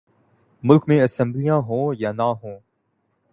ملک 0.63 0.83
میں 0.87 1.01
اسمبلیاں 1.01 1.57
ہوں 1.57 1.93
یا 1.97 2.11
نہ 2.11 2.27
ہوں۔ 2.43 2.59